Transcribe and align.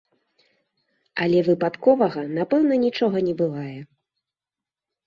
Але 1.25 1.39
выпадковага, 1.49 2.21
напэўна, 2.39 2.73
нічога 2.87 3.17
не 3.31 3.39
бывае. 3.45 3.79